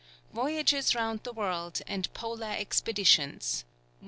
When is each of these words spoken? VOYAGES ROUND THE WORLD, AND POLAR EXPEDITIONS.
VOYAGES 0.33 0.95
ROUND 0.95 1.21
THE 1.21 1.31
WORLD, 1.31 1.83
AND 1.85 2.11
POLAR 2.15 2.53
EXPEDITIONS. 2.57 3.65